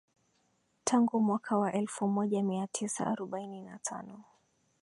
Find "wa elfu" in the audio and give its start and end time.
1.57-2.07